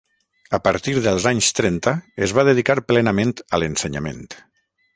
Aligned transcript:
A 0.57 0.59
partir 0.67 0.93
dels 1.07 1.27
anys 1.31 1.49
trenta 1.59 1.93
es 2.27 2.33
va 2.39 2.45
dedicar 2.49 2.77
plenament 2.93 3.35
a 3.43 3.61
l'ensenyament. 3.65 4.27